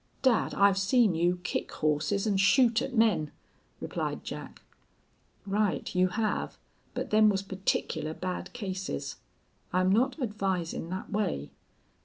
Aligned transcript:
"Dad, 0.23 0.55
I've 0.55 0.79
seen 0.79 1.13
you 1.13 1.37
kick 1.43 1.71
horses 1.73 2.25
an' 2.25 2.37
shoot 2.37 2.81
at 2.81 2.95
men" 2.97 3.31
replied 3.79 4.23
Jack. 4.23 4.63
"Right, 5.45 5.93
you 5.93 6.07
have. 6.07 6.57
But 6.95 7.11
them 7.11 7.29
was 7.29 7.43
particular 7.43 8.15
bad 8.15 8.51
cases. 8.51 9.17
I'm 9.71 9.91
not 9.91 10.19
advisin' 10.19 10.89
thet 10.89 11.11
way.... 11.11 11.51